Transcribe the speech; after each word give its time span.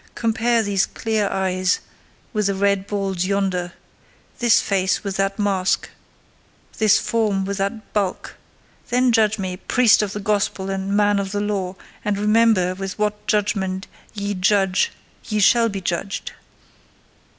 Compare 0.15 0.63
these 0.63 0.87
clear 0.87 1.29
eyes 1.29 1.79
with 2.33 2.47
the 2.47 2.55
red 2.55 2.87
balls 2.87 3.23
yonder—this 3.25 4.59
face 4.59 5.03
with 5.03 5.15
that 5.17 5.37
mask—this 5.37 6.97
form 6.97 7.45
with 7.45 7.59
that 7.59 7.93
bulk; 7.93 8.35
then 8.89 9.11
judge 9.11 9.37
me, 9.37 9.57
priest 9.57 10.01
of 10.01 10.13
the 10.13 10.19
gospel 10.19 10.71
and 10.71 10.97
man 10.97 11.19
of 11.19 11.31
the 11.31 11.39
law, 11.39 11.75
and 12.03 12.17
remember 12.17 12.73
with 12.73 12.97
what 12.97 13.27
judgment 13.27 13.85
ye 14.15 14.33
judge 14.33 14.91
ye 15.25 15.39
shall 15.39 15.69
be 15.69 15.81
judged! 15.81 16.31